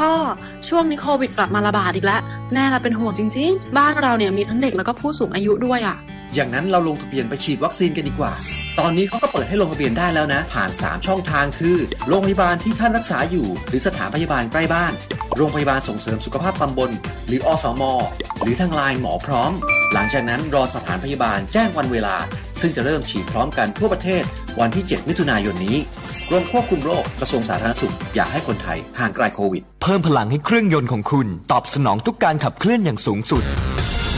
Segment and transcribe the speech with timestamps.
[0.00, 0.14] พ่อ
[0.68, 2.20] ช่วงนี้โควิดกลับมาระบาดอีกแล้ว
[2.52, 5.96] แม่เราเป็นห่วงจริง ๆ บ้านเราเนี่ยมีทั้งเด็กแล้วก็ผู้สูงอายุด้วยอะ
[6.34, 8.32] อย่างนั้นเราลงทะเบียนไปฉีดวัคซีนกันดีกว่า
[8.84, 11.76] ตอนนี้เขาก็เปิดให้ลงทะเบียนได้แล้วนะ ผ่าน 3 ช่องทางคือ
[12.08, 14.92] โรงพยาบาลที่ท่านรักษาอยู่ หรือสถานพยาบาลใกล้บ้าน
[15.36, 16.90] โรงพยาบาลส่งเสริมสุขภาพตำบล
[17.26, 17.82] หรืออสม
[18.42, 19.52] หรือทางไลน์หมอพร้อม
[19.92, 22.16] หลังจากนั้นรอสถานพยาบาลแจ้งวันเวลา
[22.60, 24.22] ซึ่งจะเริ่มฉีดพร้อมกันทั่วประเทศ
[24.60, 25.76] วันที่ 7 มิถุนายนนี้
[26.28, 33.44] กรมควบคุมโรคกระทรวงสาธารณสุขอยากให้คนไทยห่างไกลโควิด เพิ่มพลังให้เครื่องยนต์ของคุณ ตอบสนองทุกการขับเคลื่อนอย่างสูงสุด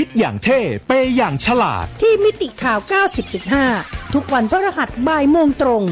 [0.00, 2.78] คิดอย่างเท่ เปย์อย่างฉลาด ที่มิติข่าว
[3.46, 5.82] 90.5 ทุกวันพฤหัสบ่ายโมงตรง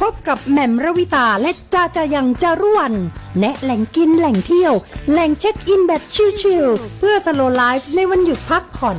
[0.00, 2.94] พบกับแหม่มระวิตาและจาจายังจารุวัน
[3.38, 4.74] แนะแหล่งกินแหล่งเที่ยว
[5.10, 6.02] แหล่งเช็คอินแบบ
[6.40, 8.98] ชิลๆเพื่อสโลไลฟ์ในวันหยุดพักผ่อน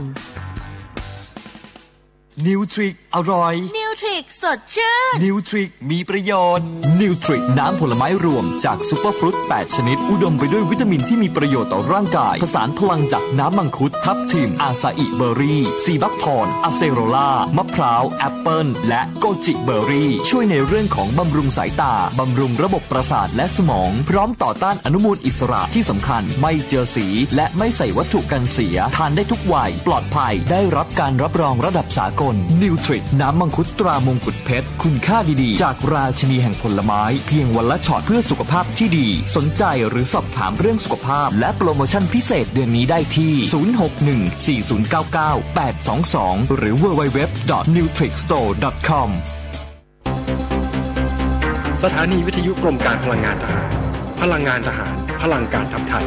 [2.46, 6.68] นิวทริก อร่อย นิวทริกสดชื่น นิวทริกมีประโยชน์
[7.02, 19.48] นิวทริกน้ำผลไม้รวมจาก superfruit 8 ชนิด อุดมไปด้วยวิตามินที่มีประโยชน์ต่อร่างกาย ผสานพลังจากน้ำมังคุด ทับทิม acai berry sea buckthorn acerola มะพร้าว แอปเปิลและ goji
[19.52, 43.34] berry ช่วยในเรื่องของบำรุงสายตา บำรุงระบบประสาทและสมอง พร้อมต่อต้านอนุมูลอิสระที่สำคัญ ไม่เจือสี และไม่ใส่วัตถุกันเสีย ทานได้ทุกวัย ปลอดภัย ได้รับการรับรองระดับสากล นิวทริกน้ำมังคุดตรามงกุฎเพชร คุณค่าดีๆ จากราชินีแห่งผลไม้ เพียงวันละช็อตเพื่อสุขภาพที่ดี สนใจหรือสอบถามเรื่องสุขภาพ และโปรโมชั่นพิเศษเดือนนี้ได้ที่
[44.74, 49.10] 061-4099-822 หรือ www.nutrixstore.com
[51.84, 53.68] สถานีวิทยุกรมการพลังงานทหาร
[54.22, 56.06] พลังงานทหาร พลังการทำไทย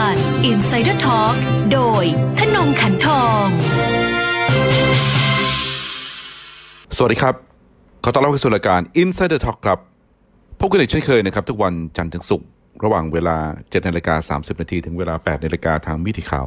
[0.00, 0.18] การ
[0.50, 1.36] Insider Talk
[1.72, 2.04] โดย
[2.38, 3.46] ธนงขันทอง
[6.96, 7.34] สวัสดีครับ
[8.04, 9.78] ขอต้อนรับเข้าสู่รายการ Insider Talk ครับ
[10.60, 12.48] พบกันอีกเช่นเคยนะครับ ทุกวันจันทร์ถึงศุกร์
[12.84, 16.44] ระหว่างเวลา7นาฬิกา30 นาที ถึงเวลา8นาฬิกาทางมิติข่าว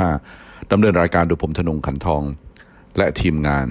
[0.00, 2.22] 90.5ดำเนินรายการโดยผมธนงขันทอง
[2.96, 3.68] และทีมงาน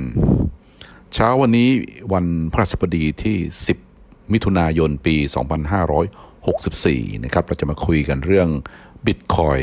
[1.14, 1.70] เช้าวันนี้
[2.14, 3.38] วันพระศัสบดีที่
[3.86, 5.16] 10 มิถุนายนปี
[6.40, 8.50] 2564 นะครับ เราจะมาคุยกันเรื่อง
[9.06, 9.60] บิตคอย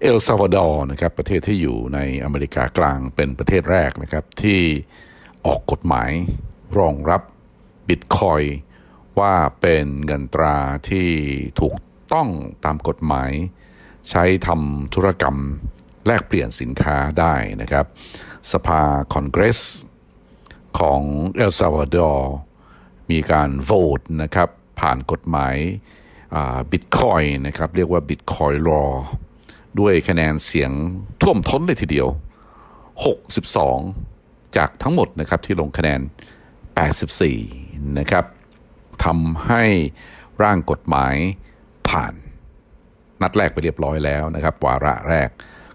[0.00, 4.60] เอลซาวาดอร์นะครับประเทศที่อยู่ในอเมริกากลางเป็นประเทศแรกนะครับ ที่
[5.46, 6.10] ออกกฎหมาย
[6.78, 7.22] รองรับ
[7.88, 8.42] บิตคอย
[9.20, 10.58] ว่าเป็นเงินตรา
[10.88, 11.08] ที่
[11.60, 11.74] ถูก
[12.12, 12.28] ต้อง
[12.64, 13.30] ตามกฎหมาย
[14.10, 15.36] ใช้ทำธุรกรรม
[16.06, 17.86] แลกเปลี่ยนสินค้าได้นะครับ
[18.52, 18.82] สภา
[19.12, 19.60] คอนเกรส
[20.78, 21.00] ของ
[21.36, 22.34] เอลซาวาดอร์
[23.10, 24.48] มีการโหวตนะครับ
[24.80, 25.56] ผ่านกฎหมาย
[26.72, 28.84] บิตคอยนะครับเรียกว่าบิตคอยรอ
[29.80, 30.70] ด้วยคะแนนเสียง
[31.22, 32.08] ท่วมท้นเลยทีเดียว
[33.76, 36.00] 62 จากทั้งหมดนะครับที่ลงคะแนน
[37.18, 38.24] 84 นะครับ
[39.04, 39.64] ทำให้
[40.42, 41.14] ร่างกฎหมาย
[41.88, 42.14] ผ่าน
[43.22, 45.28] นัดแรกไปเรียบร้อยแล้วนะครับ วาระแรก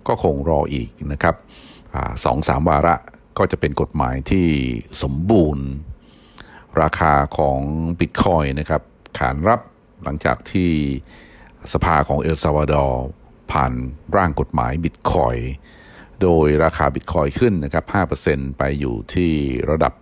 [0.08, 1.36] ก็คงรออีกนะครับ
[2.24, 2.96] สองสามวาระ
[3.38, 4.48] ก็จะเป็นกฎหมายที่
[5.04, 5.66] สมบูรณ์
[6.82, 7.60] ราคาของ
[8.00, 8.82] บิตคอยนะครับ
[9.20, 9.62] ขานรับ
[10.04, 10.72] หลังจากที่
[11.74, 13.06] สภาของเอลซาวาดอร์
[13.52, 13.74] ผ่าน
[14.16, 15.36] ร่างกฎหมายบิตคอย
[16.22, 17.86] โดยราคาบิตคอยขึ้นนะครับ
[18.22, 19.32] 5%ไปอยู่ที่
[19.70, 19.94] ระดับ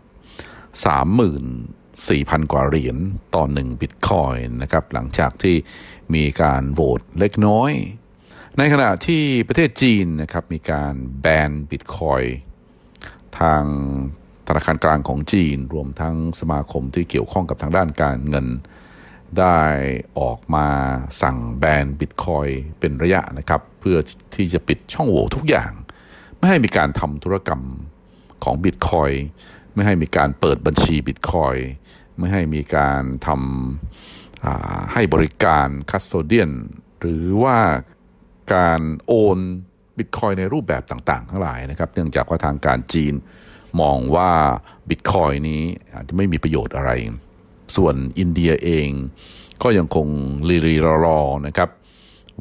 [1.42, 2.98] 34,000 กว่าเหรียญ
[3.36, 5.56] ต่อ1บิตคอยนะครับ หลังจากที่
[6.16, 7.72] มีการโหวตเล็กน้อย
[8.58, 12.22] ในขณะที่ประเทศจีนนะครับ มีการแบนบิตคอย
[13.40, 13.64] ทาง
[14.48, 18.48] ธนาคารกลางของจีน รวมทั้งสมาคมที่เกี่ยวข้องกับทางด้านการเงิน
[19.40, 19.60] ได้
[20.20, 20.68] ออกมา
[21.22, 22.48] สั่งแบนบิตคอย
[22.80, 23.98] เป็นระยะนะครับ เพื่อ
[24.36, 25.72] ที่จะปิดช่องโหว่ทุกอย่าง
[26.38, 27.62] ไม่ให้มีการทำธุรกรรม
[28.44, 29.12] ของบิตคอย
[29.74, 31.56] ไม่ให้มีการเปิดบัญชีบิตคอย
[32.18, 33.30] ไม่ให้มีการท
[34.12, 36.52] ให้บริการ custodian
[37.00, 37.58] หรือว่า
[38.54, 39.40] การโอน
[39.98, 43.14] บิตคอยน์ในรูปแบบต่างๆ ทั้งหลายนะครับ เนื่องจากว่าทางการจีน
[43.82, 44.32] มองว่า
[44.90, 45.62] บิตคอยน์นี้
[45.94, 46.92] อาจจะไม่มีประโยชน์อะไร
[47.76, 48.90] ส่วนอินเดียเอง
[49.64, 50.08] ก็ยังคง
[50.50, 51.70] รีรีรอรอนะครับ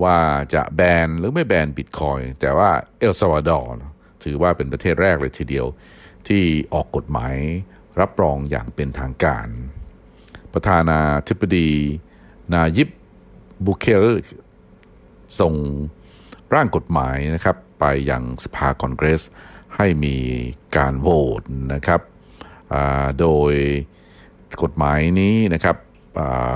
[0.02, 0.18] ว่า
[0.54, 3.86] จะแบนหรือไม่แบนบิตคอยน์แต่ว่าเอลซัลวาดอร์
[4.24, 5.66] ถือว่าเป็นประเทศแรกเลยทีเดียว
[6.28, 6.42] ที่
[6.74, 7.36] ออกกฎหมาย
[8.00, 9.48] รับรองอย่างเป็นทางการ
[10.52, 11.70] ประธานาธิบดี
[12.52, 12.88] นายิบ
[13.64, 14.04] บุเคล
[15.40, 15.54] ส่ง
[16.54, 19.22] ร่างกฎหมายนะครับ ไปยังสภาคอนเกรส
[19.76, 20.16] ให้มี
[20.76, 21.08] การโหว
[21.40, 21.42] ต
[21.74, 22.00] นะครับ
[23.20, 23.52] โดย
[24.62, 25.76] กฎหมายนี้นะครับ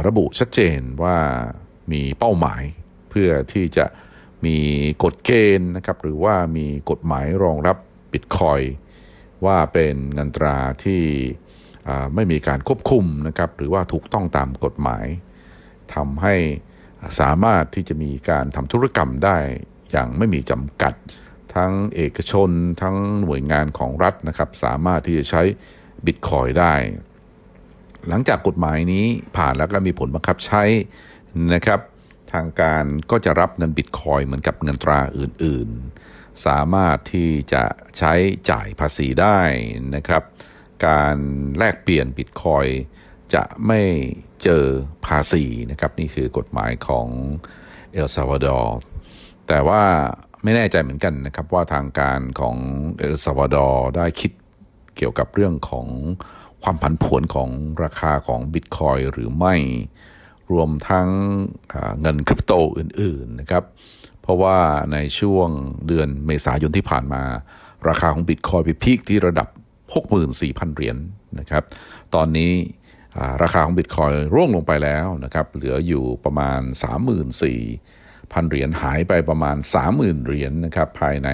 [0.07, 1.17] ระบุชัดเจนว่า
[1.93, 2.63] มีเป้าหมาย
[3.11, 3.87] เพื่อที่จะ
[4.47, 4.59] มี
[5.05, 7.77] กฎเกณฑ์นะครับหรือว่ามีกฎหมายรองรับ
[8.13, 8.61] บิตคอย
[9.47, 11.03] ว่าเป็นเงินตราที่
[12.15, 15.07] ไม่มีการควบคุมนะครับหรือว่าถูกต้องตามกฎหมาย
[15.95, 16.35] ทำให้
[17.21, 19.39] สามารถที่จะมีการทำธุรกรรมได้
[19.91, 20.95] อย่างไม่มีจำกัด
[21.55, 22.51] ทั้งเอกชน
[22.83, 25.43] ทั้งหน่วยงานของรัฐนะครับสามารถที่จะใช้
[26.07, 26.75] บิตคอยได้
[28.09, 29.07] หลังจากกฎหมายนี้
[29.37, 30.63] ผ่านแล้วก็มีผลบังคับใช้
[31.55, 31.81] นะครับ
[32.33, 37.65] ทางการก็จะรับเงินบิตคอยน์เหมือนกับเงินตราอื่นๆ สามารถที่จะ
[37.99, 38.13] ใช้
[38.51, 39.39] จ่ายภาษีได้
[39.95, 40.23] นะครับ
[40.87, 41.17] การ
[41.59, 42.67] แลกเปลี่ยนบิตคอยน์
[43.35, 43.81] จะไม่
[44.43, 44.65] เจอ
[45.07, 47.09] ภาษีนะครับ นี่คือกฎหมายของ
[47.93, 48.79] เอลซัลวาดอร์
[49.49, 49.83] แต่ว่า
[50.43, 52.57] ไม่แน่ใจเหมือนกันนะครับว่าทางการของ
[52.99, 54.33] เอลซัลวาดอร์ได้คิด
[54.97, 55.87] เกี่ยวกับเรื่องของ
[56.65, 57.49] ความผันผวนของ
[57.83, 59.55] ราคาของบิตคอยหรือไม่
[60.53, 61.09] รวมทั้ง
[62.01, 63.65] เงินคริปโตอื่น ๆ นะครับ
[64.23, 64.59] เพราะว่า
[64.93, 65.49] ในช่วง
[65.87, 67.23] เดือนเมษายนที่ผ่านมา
[67.89, 69.49] ราคาของบิตคอยไปพีคที่ระดับ
[70.13, 70.99] 64,000 เหรียญน
[71.39, 71.65] นะครับ
[72.15, 72.53] ตอนนี้
[73.43, 76.61] ราคาของบิตคอยร่วงลงไปแล้วนะครับ เหลืออยู่ประมาณ
[77.35, 79.57] 34,000 เหรียญหายไปประมาณ
[79.91, 81.29] 30,000 เหรียญนนะครับ ภายใน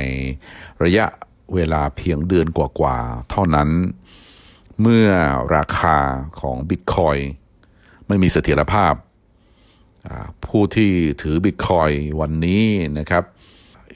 [0.84, 1.06] ระยะ
[1.54, 3.68] เวลาเพียงเดือนกว่าๆ เท่านั้น
[4.82, 5.08] เมื่อ
[5.56, 5.98] ราคา
[6.40, 7.16] ของบิตคอย
[8.06, 8.94] ไม่มีเสถียรภาพ
[10.46, 10.92] ผู้ที่
[11.22, 11.90] ถือบิตคอย
[12.20, 12.64] วันนี้
[12.98, 13.24] นะครับ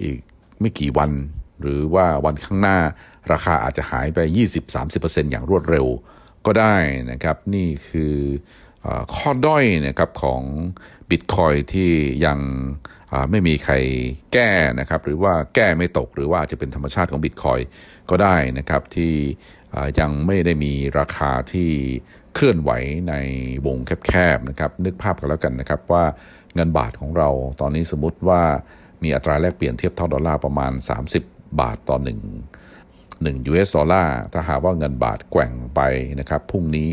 [0.01, 0.19] อีก
[0.61, 1.11] ไม่กี่วัน
[1.61, 2.79] หรือว่าวันข้างหน้า
[3.33, 4.19] ราคาอาจจะหายไป
[4.77, 5.87] 20-30%อย่างรวดเร็ว
[6.47, 6.77] ก็ได้
[7.11, 8.15] นะครับ นี่คือ
[8.87, 10.43] อข้อด้อยนะครับของ
[11.11, 11.91] บิตคอยที่
[12.27, 12.39] ยัง
[13.31, 13.75] ไม่มีใคร
[14.33, 14.51] แก้
[14.81, 17.61] นะครับ หรือว่าแก้ไม่ตกหรือว่าจะเป็นธรรมชาติของบิตคอย
[18.11, 19.13] ก็ได้นะครับที่
[20.01, 21.71] ยังไม่ได้มีราคาที่
[22.35, 22.71] เคลื่อนไหว
[23.09, 23.15] ใน
[23.67, 26.05] วงแคบๆนะครับนึกภาพกันแล้วกันนะครับว่า
[26.55, 27.29] เงินบาทของเรา
[27.61, 28.43] ตอนนี้สมมติว่า
[29.03, 30.73] มีอัตราแลกเปลี่ยนเทียบเท่าดอลลาร์ประมาณ
[31.19, 32.09] 30 บาทต่อ1
[33.35, 35.81] 1 US ดอลลาร์ถ้าหากว่าเงินบาทแกว่งไป
[36.21, 36.87] นะครับพรุ่งนี้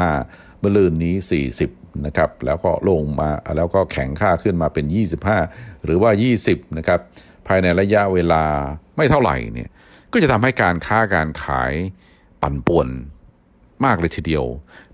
[0.00, 1.14] 35 เมื่อลืนนี้
[1.58, 4.84] 40นะครับแล้วก็ลงมาแล้วก็แข็งค่าขึ้นมาเป็น
[5.34, 6.10] 25 หรือว่า
[6.44, 7.00] 20นะครับ
[7.46, 8.44] ภายในระยะเวลา
[8.96, 9.68] ไม่เท่าไหร่เนี่ย
[10.12, 11.72] ก็จะทำให้การค้าการขาย
[12.42, 12.88] ปั่นป่วน
[13.84, 14.44] มากเลยทีเดียว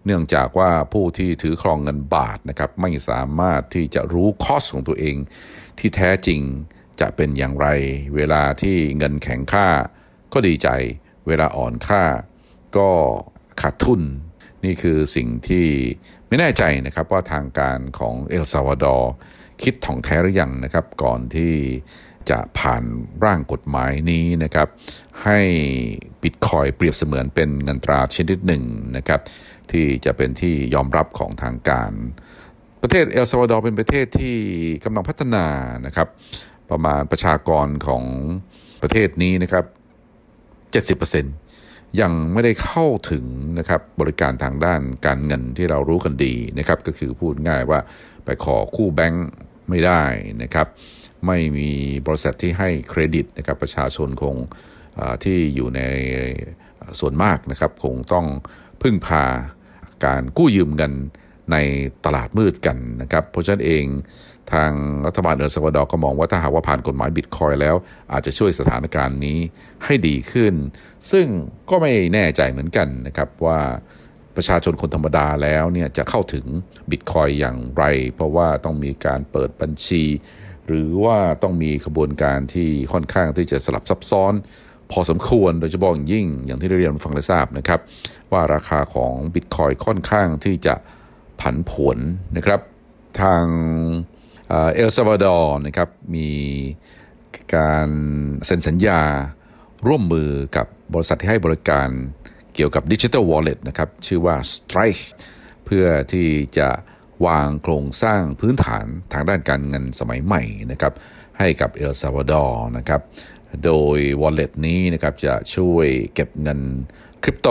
[0.05, 5.17] เนื่องจากว่าผู้ที่ถือครองเงินบาทนะครับไม่สามารถที่จะรู้คอสของตัวเอง
[5.79, 6.41] ที่แท้จริง
[7.01, 7.67] จะเป็นอย่างไร
[8.17, 9.69] เวลาที่เงินแข็งค่า
[10.33, 10.69] ก็ดีใจ
[11.27, 12.03] เวลาอ่อนค่า
[12.77, 12.91] ก็
[13.61, 14.03] ขาดทุน
[14.65, 15.67] นี่คือสิ่งที่
[16.29, 19.13] ไม่แน่ใจนะครับว่าทางการของเอลซาวาดอร์
[19.63, 21.53] คิดถ่องแท้หรือยังนะครับ ก่อนที่
[22.31, 22.83] จะผ่าน
[23.25, 24.69] ร่างกฎหมายนี้นะครับ
[25.25, 25.39] ให้
[26.23, 28.63] บิตคอยเปรียบเสมือนเป็นเงินตราชนิดหนึ่ง
[28.97, 29.21] นะครับ
[29.71, 31.93] ที่จะเป็นที่ยอมรับของทางการ
[32.83, 34.39] ประเทศเอลซาวาดอร์เป็นประเทศที่
[34.85, 35.47] กำลังพัฒนา
[35.87, 36.09] นะครับ
[36.71, 38.05] ประมาณประชากรของ
[38.83, 39.65] ประเทศนี้นะครับ
[41.01, 43.25] 70%ยังไม่ได้เข้าถึง
[43.59, 47.81] นะครับบริการทางด้านการเงินที่เรารู้กันดีนะครับ ก็คือพูดง่ายว่า
[48.25, 49.29] ไปขอคู่แบงค์
[49.69, 50.03] ไม่ได้
[50.43, 50.67] นะครับ
[51.27, 51.71] ไม่มี
[52.07, 54.37] บริษัทที่ให้เครดิตนะครับประชาชนคง
[55.25, 55.81] ที่อยู่ใน
[57.01, 58.27] ส่วนมากนะครับคงต้อง
[58.83, 59.25] พึ่งพา
[60.05, 60.93] การกู้ยืมเงิน
[61.53, 61.57] ใน
[62.05, 63.85] ตลาดมืดกันนะครับเพราะฉะนั้นเอง
[64.53, 64.73] ทาง
[65.07, 67.77] รัฐบาลเอลซาวาดอร์ก็มองว่าถ้าหากว่าผ่านกฎหมายบิตคอยแล้ว
[68.13, 69.39] อาจจะช่วยสถานการณ์นี้
[69.85, 70.55] ให้ดีขึ้น
[71.11, 71.27] ซึ่ง
[71.71, 73.61] ก็ไม่แน่ใจเหมือนกันนะครับว่า
[74.37, 76.47] ประชาชนคนธรรมดาแล้วเนี่ยจะเข้าถึง
[76.91, 80.03] บิตคอยอย่างไร เพราะว่าต้องมีการเปิดบัญชี
[80.73, 84.33] หรือว่าต้องมีขบวนการที่ค่อนข้างที่จะสลับซับซ้อน
[84.91, 87.81] พอสมควรโดยเฉพาะอย่างยิ่งอย่างที่ได้เรียนฟังได้ทราบนะครับ
[88.33, 90.75] ว่าราคาของบิตคอยน์ค่อนข้างที่จะ
[91.41, 91.99] ผันผวน
[92.37, 92.61] นะครับ
[93.21, 93.45] ทาง
[94.49, 96.31] เอลซัลวาดอร์นะครับมี
[97.57, 97.89] การ
[98.47, 99.01] เซ็นสัญญา
[99.87, 101.89] ร่วมมือกับบริษัทที่ให้บริการ
[102.55, 105.05] เกี่ยวกับ digital wallet นะครับ ชื่อว่า Strike
[105.65, 106.69] เพื่อที่จะ
[107.27, 110.43] วางโครงสร้างพื้นฐานทางด้านการเงินสมัยใหม่
[110.73, 110.93] นะครับ
[111.39, 113.01] ให้กับเอลซัลวาดอร์นะครับ
[113.65, 116.61] โดย Wallet นี้นะครับจะช่วยเก็บเงิน
[117.23, 117.49] คริปโต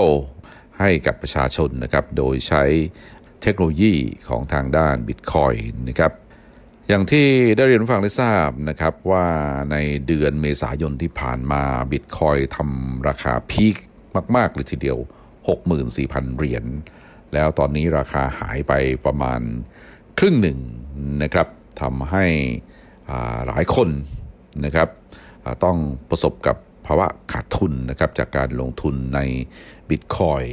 [0.80, 2.64] ให้กับประชาชนนะครับโดยใช้
[3.42, 3.94] เทคโนโลยี
[4.28, 6.12] ของทางด้าน Bitcoin นะครับ
[6.88, 7.28] อย่างที่
[7.58, 9.28] ได้เรียนฟังได้ทราบนะครับว่า
[9.72, 9.78] ใน
[10.08, 13.76] เดือนเมษายนที่ผ่านมา Bitcoin ทำราคาพีค
[14.36, 14.98] มาก ๆ เลยทีเดียว
[15.68, 16.66] 64,000 เหรียญ
[17.34, 18.74] แล้วตอนนี้ราคาหายไป
[19.06, 19.42] ประมาณ
[20.20, 20.60] ครึ่งหนึ่ง
[21.24, 21.48] นะครับ
[21.82, 22.26] ทำให้
[23.48, 23.90] หลายคน
[24.66, 24.90] นะครับ
[25.64, 25.78] ต้อง
[26.10, 29.20] ประสบกับภาวะขาดทุนนะครับจากการลงทุนใน
[29.90, 30.44] บิตคอย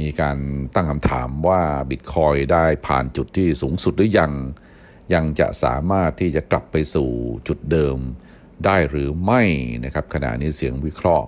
[0.00, 0.38] มีการ
[0.74, 4.32] ตั้งคำถามว่าบิตคอยได้ผ่านจุดที่สูงสุดหรือยัง
[5.14, 7.10] ยังจะสามารถที่จะกลับไปสู่
[7.48, 7.98] จุดเดิม
[8.64, 9.42] ได้หรือไม่
[9.84, 11.26] นะครับขณะนี้เสียงวิเคราะห์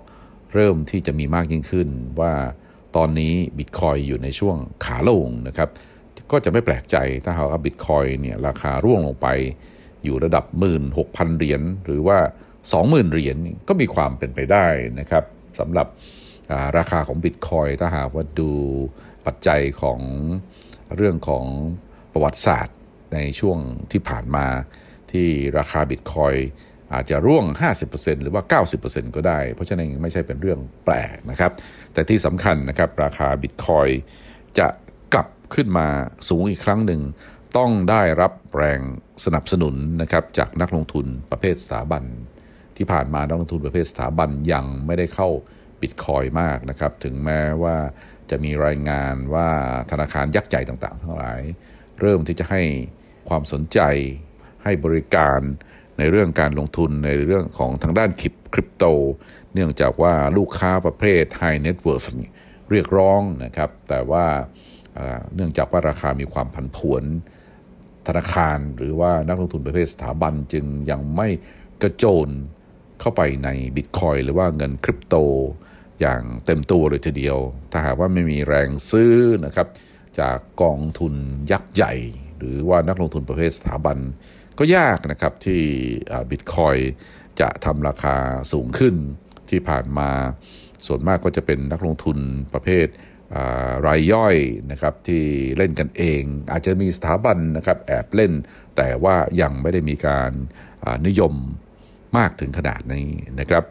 [0.53, 2.33] เริ่มที่จะมีมากยิ่งขึ้นว่า
[2.95, 5.69] ตอนนี้บิตคอยอยู่ในช่วงขาลงนะครับ
[6.31, 9.27] ก็จะไม่แปลกใจถ้าหากว่าบิตคอยเนี่ยราคาร่วงลงไป
[10.03, 10.45] อยู่ระดับ
[10.91, 12.17] 16,000 เหรียญหรือว่า
[12.65, 14.67] 20,000 เหรียญก็มีความเป็นไปได้
[14.99, 15.23] นะครับ
[15.59, 15.87] สำหรับ
[16.77, 18.51] ราคาของบิตคอยถ้าหากว่าดู
[19.25, 19.99] ปัจจัยของ
[20.95, 21.45] เรื่องของ
[22.11, 22.77] ประวัติศาสตร์
[23.13, 23.57] ในช่วง
[23.91, 24.45] ที่ผ่านมา
[25.11, 26.33] ที่ราคาบิตคอย
[26.93, 27.45] อาจจะร่วง
[27.83, 31.51] 50%หรือว่า 90%ก็ได้ เพราะฉะนั้นไม่ใช่เป็นเรื่องแปลกนะครับ
[31.93, 33.87] แต่ที่สำคัญนะครับราคาบิตคอย
[34.59, 34.67] จะ
[35.13, 35.87] กลับขึ้นมา
[36.29, 37.01] สูงอีกครั้งหนึ่ง
[37.57, 38.79] ต้องได้รับแรง
[39.25, 42.03] สนับสนุนนะครับจากนักลงทุนประเภทสถาบัน
[42.77, 45.29] ที่ผ่านมานักลงทุนประเภทสถาบันยังไม่ได้เข้า
[45.81, 47.77] บิตคอยมากนะครับ ถึงแม้ว่า
[48.29, 49.49] จะมีรายงานว่า
[49.91, 51.41] ธนาคารยักษ์ใหญ่ต่างๆ ทั้งหลาย
[51.99, 52.61] เริ่มที่จะให้
[53.29, 53.79] ความสนใจ
[54.63, 55.39] ให้บริการ
[55.99, 58.85] ในเรื่องการลงทุนในเรื่องของทางด้านคริปคริปโต
[59.53, 62.07] เนื่องจากว่าลูกค้าประเภท High Net Worth
[62.71, 64.25] เรียกร้องนะครับ แต่ว่า
[64.95, 67.03] เอ่อเนื่องจากว่าราคามีความผันผวน
[68.07, 71.27] ธนาคารหรือว่านักลงทุนประเภทสถาบันจึงยังไม่
[71.81, 72.29] กระโจน
[72.99, 75.15] เข้าไปในบิตคอยหรือว่าเงินคริปโต
[76.01, 77.37] อย่างเต็มตัวเลยทีเดียว
[77.71, 79.67] ถ้าหากว่าไม่มีแรงซื้อนะครับ
[80.19, 81.13] จากกองทุน
[81.51, 81.93] ยักษ์ใหญ่
[82.37, 83.97] หรือว่านักลงทุนประเภทสถาบัน
[84.59, 85.61] ก็ยากนะครับที่
[86.29, 86.75] บิตคอย
[87.39, 88.15] จะทำราคา
[88.51, 88.95] สูงขึ้น
[89.49, 90.09] ที่ผ่านมา
[90.85, 92.17] ส่วนมากก็จะเป็นนักลงทุน
[92.53, 92.87] ประเภท
[93.87, 94.35] รายย่อย
[94.71, 95.23] นะครับที่
[95.57, 96.21] เล่นกันเอง
[96.51, 98.31] อาจจะมีสถาบันนะครับแอบเล่น
[98.77, 100.31] แต่ว่ายังไม่ได้มีการ
[101.07, 101.33] นิยม
[102.17, 103.07] มากถึงขนาดนี้
[103.39, 103.63] นะครับ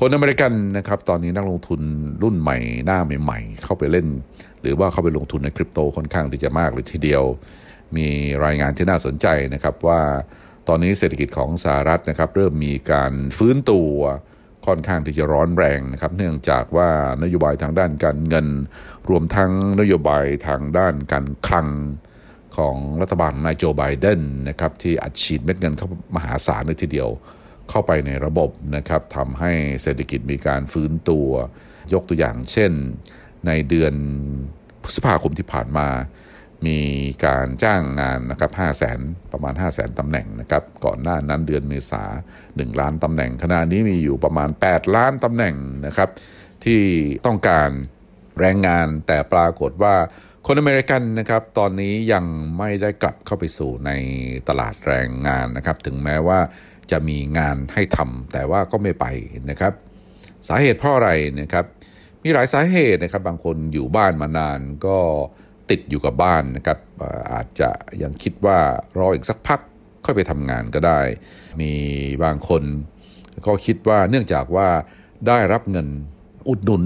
[0.00, 1.80] คนอเมริกันนะครับตอนนี้นักลงทุน
[2.22, 4.06] รุ่นใหม่หน้าใหม่ๆ เข้าไปเล่น
[4.60, 7.24] หรือว่าเข้าไปลงทุนในคริปโตค่อนข้างที่จะมากเลยทีเดียว
[7.96, 8.08] มี
[8.44, 10.00] รายงานที่น่าสนใจนะครับว่า
[10.68, 13.90] ตอนนี้เศรษฐกิจของสหรัฐนะครับเริ่มมีการฟื้นตัว
[14.66, 16.88] ค่อนข้างที่จะร้อนแรงนะครับ เนื่องจากว่า
[17.22, 18.46] นโยบายทางด้านการเงิน
[19.08, 21.68] รวมทั้งนโยบายทางด้านการคลัง
[22.56, 27.08] ของรัฐบาลนายโจไบเดนนะครับที่อัดฉีดเม็ดเงินเข้ามหาศาลเลยทีเดียว
[27.70, 29.52] เข้าไปในระบบนะครับทำให้
[29.82, 31.28] เศรษฐกิจมีการฟื้นตัว
[31.94, 32.72] ยกตัวอย่างเช่น
[33.46, 33.94] ในเดือน
[34.82, 35.88] พฤษภาคมที่ผ่านมา
[36.66, 36.80] มี
[37.26, 38.98] การจ้างงานนะครับ5 0 0แสน
[39.32, 42.04] ประมาณ 5 0 0แสนตำแหน่งนะครับก่อนหน้านั้นเดือนเมษา
[42.42, 45.54] 1ล้านตำแหน่งขณะนี้มีอยู่ประมาณ 8 ล้านตำแหน่ง
[45.86, 46.08] นะครับ
[46.64, 46.82] ที่
[47.26, 47.70] ต้องการ
[48.40, 49.94] แรงงานแต่ปรากฏว่า
[50.46, 52.24] คนอเมริกันนะครับตอนนี้ยัง
[52.58, 53.90] ไม่ได้กลับเข้าไปสู่ใน
[54.48, 56.38] ตลาดแรงงานนะครับถึงแม้ว่า
[56.90, 59.06] จะมีงานให้ทำแต่ว่าก็ไม่ไป
[59.50, 59.72] นะครับ
[60.48, 61.64] สาเหตุเพราะอะไรนะครับ
[62.24, 64.98] มีหลายสาเหตุนะครับบางคนอยู่บ้านมานานก็
[65.70, 66.78] ติดอยู่กับบ้านนะครับ
[67.32, 67.70] อาจจะ
[68.02, 68.58] ยังคิดว่า
[68.98, 69.60] รออีกสักพัก
[70.04, 71.00] ค่อยไปทำงานก็ได้
[71.60, 71.72] มี
[72.24, 72.62] บางคน
[73.46, 74.68] ก็คิดว่าเนื่องจากว่า
[75.28, 75.88] ได้รับเงิน
[76.48, 76.84] อุดหนุน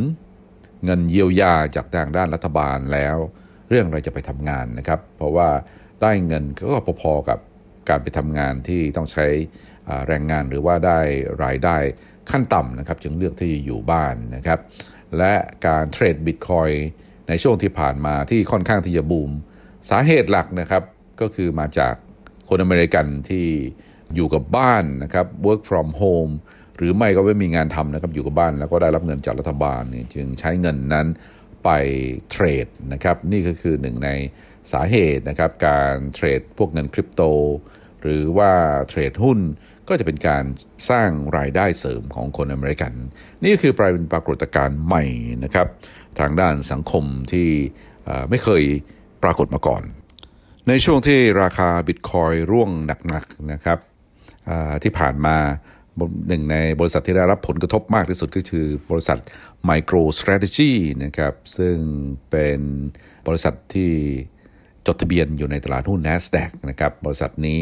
[0.84, 3.16] เงินเยียวยาจากทางด้านรัฐบาลแล้ว
[3.68, 5.48] เรื่องอะไรจะไปทำงานนะครับ เพราะว่า
[6.02, 7.38] ได้เงินก็พอๆกับ
[7.88, 9.26] การไปทำงานที่ต้องใช้
[10.08, 11.00] แรงงานหรือว่าได้
[11.44, 11.76] รายได้
[12.30, 14.60] ขั้นต่ำนะครับ จึงเลือกที่อยู่บ้านนะครับ
[15.18, 15.34] และ
[15.66, 16.70] การเทรดบิตคอย
[17.28, 19.30] ในช่วงที่ผ่านมาที่ค่อนข้างที่จะบูม
[19.90, 20.82] สาเหตุหลักนะครับ
[21.20, 21.94] ก็คือมาจาก
[22.48, 23.46] คนอเมริกันที่
[24.14, 26.32] อยู่กับบ้านนะครับ work from home
[26.76, 31.06] หรือไม่ก็ไม่มีงานทำนะครับอยู่กับบ้านแล้วก็ได้รับเงินจากรัฐบาลเนี่ยจึงใช้เงินนั้น
[31.64, 31.70] ไป
[32.30, 34.10] เทรดนะครับนี่ก็คือหนึ่งใน
[34.72, 37.22] สาเหตุนะครับการเทรดพวกเงินคริปโต
[38.02, 38.52] หรือว่า
[38.88, 39.38] เทรดหุ้น
[39.88, 40.44] ก็จะเป็นการ
[40.90, 42.92] สร้างรายได้เสริมของคนอเมริกัน
[43.44, 45.04] นี่คือปรเป็นปรากฏการณ์ใหม่
[45.44, 45.66] นะครับ
[46.20, 47.48] ทางด้านสังคมที่
[48.30, 48.64] ไม่เคย
[49.22, 49.82] ปรากฏมาก่อน
[50.68, 52.70] ในช่วงที่ราคาบิตคอยร่วง
[53.08, 53.78] หนักๆนะครับ
[54.82, 55.36] ที่ผ่านมา
[56.28, 59.18] หนึ่งในบริษัทที่ได้รับผลกระทบมากที่สุดก็คือบริษัท
[59.68, 60.72] Micro Strategy
[61.04, 61.76] นะครับซึ่ง
[62.30, 62.60] เป็น
[63.26, 63.92] บริษัทที่
[64.86, 67.60] จดทะเบียนอยู่ในตลาดหุ้น NASDAQ นะครับบริษัทนี้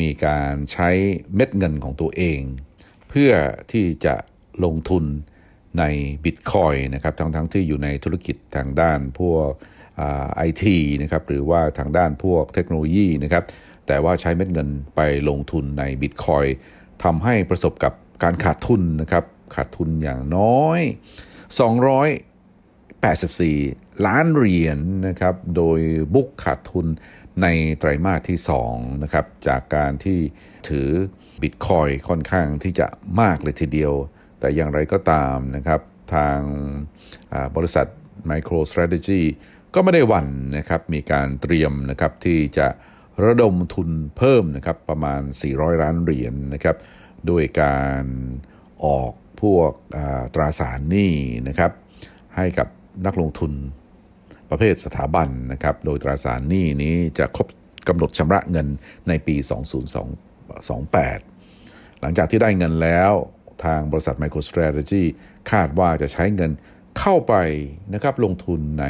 [0.00, 0.90] มีการใช้
[1.34, 2.40] เม็ดเงินของตัวเอง
[3.08, 3.32] เพื่อ
[3.72, 4.14] ที่จะ
[4.64, 5.04] ลงทุน
[5.78, 5.84] ใน
[6.24, 9.50] บิตคอยนะครับทั้งทั้งที่อยู่ในธุรกิจทางด้านพวก
[10.34, 13.44] ไอทีนะครับหรือว่าทางด้านพวกเทคโนโลยีนะครับ
[13.86, 16.44] แต่ว่าใช้เม็ดเงินไปลงทุนในบิตคอย
[17.04, 19.24] ทำให้ประสบกับการขาดทุนนะครับ
[19.54, 20.80] ขาดทุนอย่างน้อย
[22.42, 25.78] 284 ล้านเหรียญนะครับโดย
[26.14, 26.86] บุ๊กขาดทุน
[27.42, 27.46] ใน
[27.78, 28.38] ไตรมาสที่
[28.70, 30.18] 2นะครับจากการที่
[30.68, 30.88] ถือ
[31.42, 32.86] บิตคอยค่อนข้างที่จะ
[33.20, 33.92] มากเลยทีเดียว
[34.40, 35.80] แต่อย่างไรก็ตามนะครับ
[36.14, 36.38] ทาง
[37.56, 37.86] บริษัท
[38.30, 39.22] MicroStrategy
[39.74, 42.68] ก็ไม่ได้หวั่นนะครับมีการเตรียมนะครับที่จะ
[43.24, 45.20] ระดมทุนเพิ่มนะครับประมาณ
[45.52, 46.76] 400 ล้านเหรียญนนะครับ
[47.30, 48.04] ด้วยการ
[48.84, 49.12] ออก
[49.42, 49.72] พวก
[50.34, 51.14] ตราสารหนี้
[51.48, 51.72] นะครับ
[52.36, 52.68] ให้กับ
[53.06, 53.52] นักลงทุน
[54.50, 57.48] ประเภทสถาบันนะครับโดยตราสารหนี้นี้จะครบ
[57.88, 58.68] กำหนดชำระเงิน
[59.08, 59.36] ในปี
[60.28, 63.12] 2028 หลังจากที่ได้เงินแล้ว
[63.64, 65.04] ทางบริษัท MicroStrategy
[65.50, 66.50] คาดว่าจะใช้เงิน
[66.98, 67.34] เข้าไป
[67.94, 68.84] นะครับลงทุนใน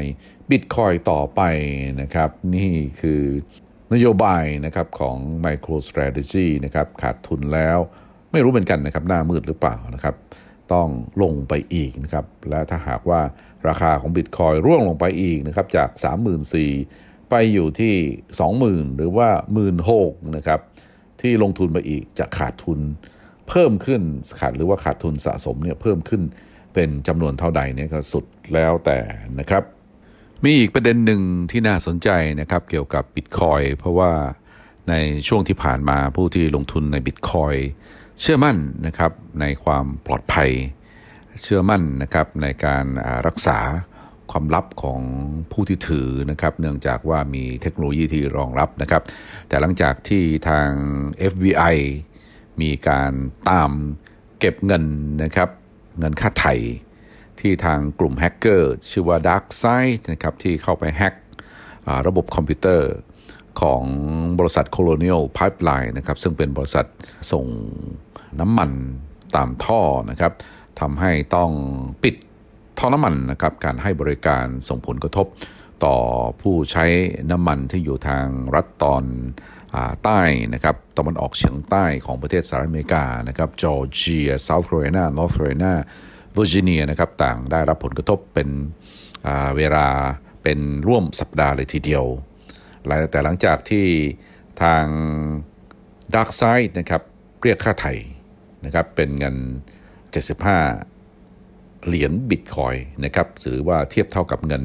[0.51, 1.43] บิตคอยต่อไป
[2.01, 3.23] นะครับ นี่คือ
[3.95, 7.79] นโยบายนะครับของ MicroStrategy นะครับขาดทุนแล้ว
[8.33, 10.15] ไม่รู้เหมือนกันนะครับ หน้ามืดหรือเปล่านะครับ
[10.73, 10.88] ต้อง
[11.23, 13.20] ลงไปอีกนะครับ และถ้าหากว่า
[13.68, 15.88] ราคาของบิตคอยร่วงลงไปอีกนะครับจาก
[16.61, 17.94] 34,000 ไปอยู่ที่
[18.85, 19.28] 20,000 หรือว่า
[19.82, 20.61] 16,000นะครับ
[21.20, 22.80] ที่ลงทุนไปอีกจะขาดทุน
[23.49, 24.02] เพิ่มขึ้น
[24.40, 26.23] ขาดหรือว่าขาดทุนสะสมเนี่ยเพิ่มขึ้น
[26.75, 28.99] เป็นจำนวนเท่าใดเนี่ยก็สุดแล้วแต่
[29.38, 29.62] นะครับ
[30.44, 31.20] มีอีกประเด็นหนึ่ง
[31.50, 32.08] ที่น่าสนใจ
[32.40, 34.12] นะครับเกี่ยวกับบิตคอยเพราะว่า
[34.88, 34.94] ใน
[35.28, 37.54] ช่วงที่ผ่านมาผู้ที่ลงทุนในบิตคอย
[38.20, 38.56] เชื่อมั่น
[38.87, 40.50] นะครับในความปลอดภัย
[41.42, 42.85] เชื่อมั่นนะครับในการ
[43.26, 43.58] รักษา
[44.30, 45.00] ความลับของ
[45.52, 49.02] ผู้ที่ถือนะครับ เนื่องจากว่ามีเทคโนโลยีที่รองรับนะครับ
[49.49, 50.68] แต่หลังจากที่ทาง
[51.32, 51.76] FBI
[52.61, 53.12] มีการ
[53.50, 53.70] ตาม
[54.38, 54.85] เก็บเงิน
[55.23, 55.49] นะครับ
[55.99, 56.54] เงินค่าไถ่
[57.40, 61.14] ที่ทางกลุ่มแฮกเกอร์ชื่อว่า DarkSide นะครับที่เข้าไปแฮก
[62.06, 62.90] ระบบคอมพิวเตอร์
[63.61, 63.83] ของ
[64.39, 66.87] บริษัท Colonial Pipeline นะครับซึ่งเป็นบริษัท
[67.33, 67.47] ส่ง
[68.41, 68.71] น้ำมัน
[69.37, 70.33] ตามท่อนะครับ
[70.81, 71.51] ทำให้ต้อง
[72.03, 72.15] ปิด
[72.79, 75.27] ท่อน้ำมันนะครับการให้บริการส่งผลกระทบ
[75.85, 75.97] ต่อ
[76.41, 76.87] ผู้ใช้
[77.31, 79.05] น้ำมันที่อยู่ทางรัฐตอน
[80.05, 80.21] ใต้
[80.55, 85.73] นะครับตะวันออกเฉียงใต้ของประเทศสหรัฐอเมริกานะครับจอร์เจียเซาท์แคโรไลนานอร์ทแคโรไลนา
[86.33, 88.49] เวอร์จิเนียนะครับต่างได้รับผลกระทบเป็น
[89.57, 89.88] เวลา
[90.42, 92.05] เป็นร่วมสัปดาห์เลยทีเดียว
[93.11, 93.87] แต่หลังจากที่
[94.62, 94.85] ทาง
[96.14, 97.03] DarkSide นะครับ
[97.42, 97.94] เรียกค่าไถ่
[98.64, 99.37] นะครับเป็นเงิน
[100.22, 104.64] 75 เหรียญบิตคอยน์นะครับหรือว่าเทียบเท่ากับเงิน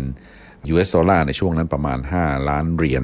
[0.71, 3.03] US ดอลลาร์ในช่วงนั้นประมาณ 5 ล้านเหรียญ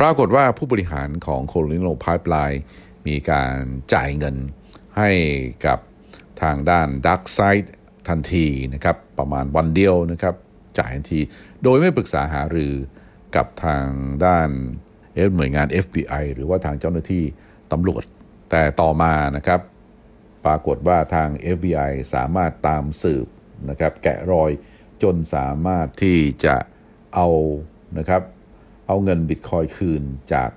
[0.00, 2.60] ปรากฏว่าผู้บริหารของ Colonial Pipeline
[3.06, 3.54] มีการ
[3.94, 4.36] จ่ายเงิน
[4.98, 5.10] ให้
[5.66, 5.78] กับ
[6.42, 7.68] ทางด้าน Dark Side
[8.08, 10.34] ทันทีนะครับประมาณวันเดียวนะครับ
[10.78, 11.20] จ่ายทันที
[11.62, 12.72] โดยไม่ปรึกษาหารือ
[13.36, 13.86] กับทาง
[14.24, 14.48] ด้าน
[15.36, 17.24] หน่วยงาน FBI หรือว่าทางเจ้าหน้าที่
[17.72, 18.02] ตำรวจ
[18.50, 19.60] แต่ต่อมานะครับ
[20.46, 23.26] ปรากฏว่าทาง FBI สามารถตามสืบ
[23.70, 24.50] นะครับ แกะรอย
[25.02, 26.56] จนสามารถที่จะ
[27.14, 27.28] เอา
[27.98, 28.22] นะครับ
[28.86, 30.50] เอาเงินบิตคอยคืนจาก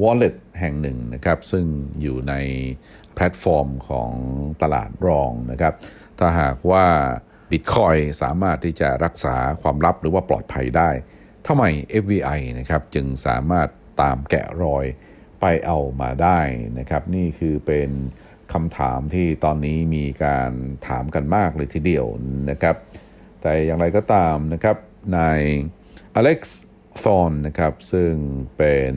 [0.00, 1.64] wallet แห่งหนึ่งนะครับ ซึ่ง
[2.00, 2.34] อยู่ใน
[3.14, 4.12] แพลตฟอร์มของ
[4.62, 5.74] ตลาดรองนะครับ
[6.18, 6.86] ถ้าหากว่า
[7.50, 10.90] บิตคอยสามารถที่จะรักษาความลับหรือว่าปลอดภัยได้
[11.46, 11.64] ทำไม
[12.02, 13.68] FBI นะครับจึงสามารถ
[14.02, 14.84] ตามแกะรอย
[15.40, 16.40] ไปเอามาได้
[16.78, 17.90] นะครับ นี่คือเป็น
[18.52, 20.50] คำถามที่ตอนนี้มีการ
[20.88, 22.06] ถามกันมากเลยทีเดียว
[22.50, 22.76] นะครับ
[23.40, 24.76] แต่อย่างไรก็ตามนะครับ
[25.16, 25.40] นาย
[26.14, 26.62] อเล็กซ์
[27.02, 28.12] ฟอนนะครับซึ่ง
[28.56, 28.94] เป็น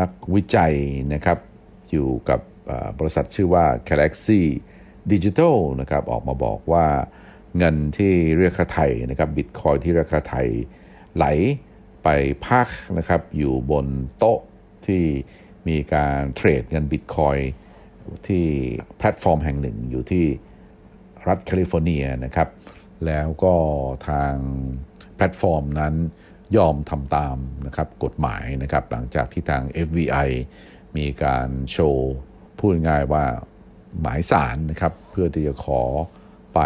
[0.00, 0.74] นักวิจัย
[1.14, 1.38] นะครับ
[1.90, 2.40] อยู่กับ
[2.98, 4.42] บริษัทชื่อว่า Galaxy
[5.12, 6.86] Digital นะครับออกมาบอกว่า
[7.58, 10.48] เงินที่เรียกค่าไทยนะครับบิตคอยที่รียกค่าไทย
[11.16, 11.26] ไหล
[12.02, 12.08] ไป
[12.46, 13.86] พักนะครับอยู่บน
[14.18, 14.40] โต๊ะ
[14.86, 15.02] ที่
[15.68, 17.36] มีการเทรดเงินบิตคอยน์
[18.26, 18.44] ที่
[18.98, 20.26] แพลตฟอร์มแห่งหนึ่งอยู่ที่
[21.28, 22.48] รัฐแคลิฟอร์เนียนะครับ
[23.06, 23.54] แล้วก็
[24.08, 24.34] ทาง
[25.16, 25.94] แพลตฟอร์มนั้น
[26.56, 27.36] ยอมทำตาม
[27.66, 30.28] นะครับกฎหมายนะครับ หลังจากที่ทาง FBI
[30.96, 32.12] มีการโชว์
[32.58, 33.24] พูดง่ายว่า
[34.00, 35.80] หมายศาลนะครับ เพื่อที่จะขอ
[36.54, 36.60] ไป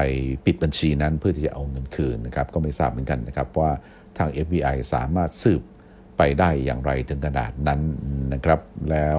[0.47, 3.71] ปิดบัญชีนั้นเพื่อที่จะเอาเงินคืนนะครับก็ไม่ทราบเหมือนกันนะครับว่า
[4.19, 5.63] ทาง FBI สามารถสืบ
[6.17, 7.81] ไปได้อย่างไรถึงขนาดนั้น
[8.35, 9.19] นะครับ แล้ว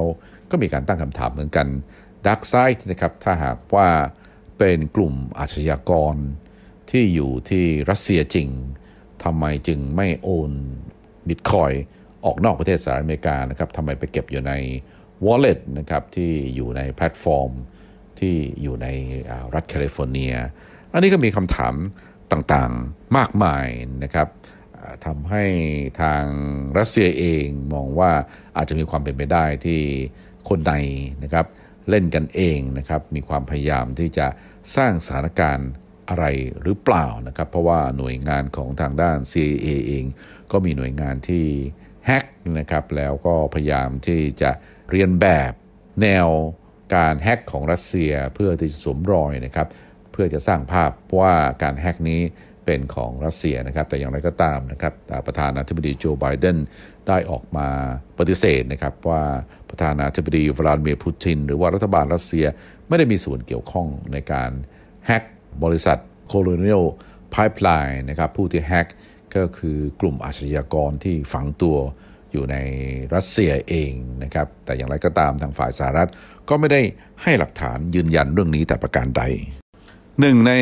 [0.49, 1.67] ก็มีการตั้งคำถามเหมือนกัน
[2.25, 3.89] DarkSide นะครับถ้าหากว่า
[4.58, 6.15] เป็นกลุ่มอาชญากร
[6.91, 8.47] ที่อยู่ที่รัสเซียจริง
[9.23, 10.51] ทำไมจึงไม่โอน
[11.27, 11.71] บิตคอยน์
[12.25, 14.53] ออกนอกประเทศสหรัฐอเมริกานะครับทำไมไปเก็บอยู่ใน
[15.25, 17.51] wallet นะครับที่อยู่ในแพลตฟอร์ม
[18.19, 18.88] ที่อยู่ใน
[19.53, 20.34] รัฐแคลิฟอร์เนีย
[20.93, 21.75] อันนี้ก็มีคำถาม
[22.32, 23.65] ต่างๆมากมาย
[24.03, 24.27] นะครับ
[25.05, 25.43] ทำให้
[26.01, 26.23] ทาง
[26.77, 28.12] รัสเซียเองมองว่า
[28.58, 29.82] อาจจะมีความเป็นไปได้ที่
[30.49, 30.73] คนใน
[31.23, 31.45] นะครับ
[31.89, 34.27] เล่นกันเองนะครับมีความพยายามที่จะ
[34.75, 35.69] สร้างสถานการณ์
[36.10, 36.25] อะไร
[36.63, 40.05] หรือเปล่านะครับ เพราะว่าหน่วยงานของทางด้าน CIA เอง
[40.51, 41.45] ก็มีหน่วยงานที่
[42.05, 42.25] แฮก
[42.60, 44.51] นะครับแล้วก็พยายามที่จะ
[44.91, 45.51] เรียนแบบ
[46.01, 46.27] แนว
[46.95, 49.67] การแฮกของรัสเซียเพื่อที่จะสวมรอยนะครับ
[50.12, 52.21] เพื่อจะสร้างภาพว่าการแฮกนี้
[52.65, 54.93] เป็นของรัสเซียนะครับ แต่อย่างไรก็ตามนะครับ
[55.28, 56.58] ประธานาธิบดีโจไบเดน
[57.08, 57.67] ได้ออกมา
[58.17, 59.23] ปฏิเสธนะครับว่า
[59.69, 62.45] ประธานาธิบดีวลาดิเมียร์ปูติน หรือว่ารัฐบาลรัสเซีย
[62.88, 64.52] ไม่ได้มีส่วนเกี่ยวข้องในการ
[65.06, 65.23] แฮก
[65.63, 65.97] บริษัท
[66.32, 66.86] Colonial
[67.34, 68.88] Pipeline นะครับผู้ที่แฮก
[69.36, 71.78] ก็คือกลุ่มอาชญากรที่ฝังตัว
[72.31, 72.55] อยู่ใน
[73.15, 76.09] รัสเซียเองนะครับ แต่อย่างไรก็ตามทางฝ่ายสหรัฐ
[76.49, 76.81] ก็ไม่ได้
[77.23, 79.23] ให้หลักฐานยืนยันเรื่องนี้แต่ประการใด
[80.19, 80.53] หนึ่งใน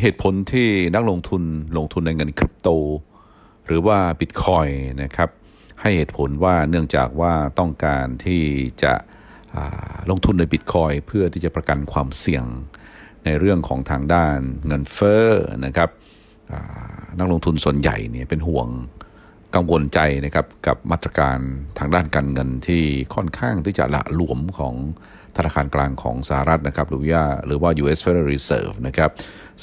[0.00, 1.42] เหตุผลที่นักลงทุน
[1.76, 2.68] ลงทุนในเงินคริปโต
[3.66, 4.68] หรือว่าบิตคอย
[5.02, 5.30] นะครับ
[5.80, 8.42] ให้เหตุผลว่าเนื่องจากว่าต้องการที่
[8.82, 8.94] จะ
[10.10, 12.44] ลงทุนในบิตคอยเพื่อที่จะประกันความเสี่ยง
[13.24, 15.26] ในเรื่องของทางด้านเงินเฟ้อ
[15.66, 15.90] นะครับ
[17.18, 18.68] นักลงทุนส่วนใหญ่เนี่ยเป็นห่วง
[19.54, 21.38] กังวลใจนะครับกับมาตรการ
[21.78, 22.84] ทางด้านการเงินที่
[23.14, 24.74] ค่อนข้างที่จะละหลวมของ
[25.36, 27.98] ธนาคารกลางของสหรัฐนะครับหรือว่าหรือว่า U.S.
[28.04, 29.10] Federal Reserve นะครับ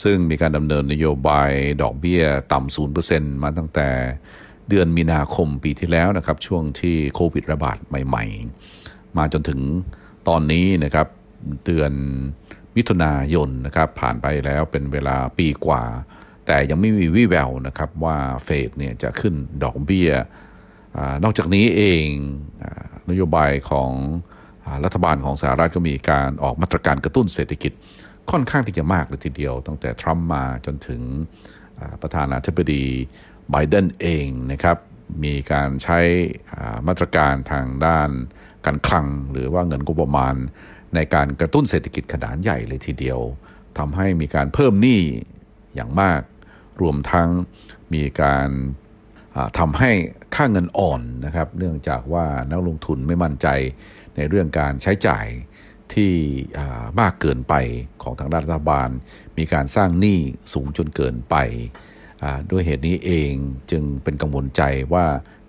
[0.04, 2.24] ซึ่งมีการดำเนินนโยบายดอกเบี้ย
[2.54, 3.90] ต่ำศูนย์เปอร์เซ็นต์มาตั้งแต่
[4.70, 9.60] เดือนมีนาคมปีที่แล้วนะครับช่วงที่โควิดระบาดใหม่ๆ มาจนถึง
[10.28, 11.08] ตอนนี้นะครับ
[11.66, 11.94] เดือน
[12.76, 15.84] มิถุนายนนะครับผ่านไปแล้วเป็นเวลาปีกว่า
[16.52, 20.10] แต่ยังไม่มีวี่แววนะครับว่าเฟดเนี่ยจะขึ้นดอกเบี้ย
[20.96, 22.04] อนอกจากนี้เอง
[23.10, 23.92] นโยบายของ
[24.84, 27.72] รัฐบาลของสหรัฐก็มีการออกมาตรการกระตุ้นเศรษฐกิจ
[28.32, 31.02] ค่อนข้างที่จะมากเลยทีเดียว ตั้งแต่ทรัมป์มาจนถึง
[32.02, 32.86] ประธานาธิบดี
[33.52, 34.78] ไบเดนเองนะครับ
[35.24, 36.00] มีการใช้
[36.88, 38.10] มาตรการทางด้าน
[38.66, 40.36] การคลัง หรือว่าเงินงบประมาณ
[40.96, 43.20] ในการกระตุ้นเศรษฐกิจขนาดใหญ่เลยทีเดียว
[43.78, 45.02] ทำให้มีการเพิ่มหนี้
[45.76, 46.22] อย่างมาก
[46.82, 47.30] รวมทั้ง
[47.94, 48.50] มีการ
[49.60, 49.92] ทำให้
[50.36, 53.48] ค่าเงินอ่อนนะครับ เนื่องจากว่านักลงทุนไม่มั่นใจ
[54.16, 55.26] ในเรื่องการใช้จ่าย
[55.94, 56.12] ที่
[57.00, 57.54] มากเกินไป
[58.04, 58.90] ของทางรัฐบาล
[59.38, 60.20] มีการสร้างหนี้
[60.54, 61.36] สูงจนเกินไป
[62.52, 63.32] ด้วยเหตุนี้เอง
[63.72, 64.62] จึงเป็นกังวลใจ
[64.94, 65.06] ว่า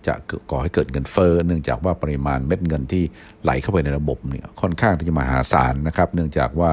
[0.07, 0.15] จะ
[0.51, 3.05] ก่อให้เกิดเงินเฟ้อเนื่องจากว่าปริมาณเม็ดเงินที่
[3.43, 6.73] ไหลเข้าไปในระบบเนี่ยค่อนข้างที่จะมหาศาลนะครับ เนื่องจากว่า